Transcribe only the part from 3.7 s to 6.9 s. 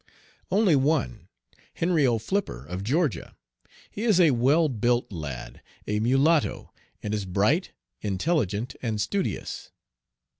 He is a well built lad, a mulatto,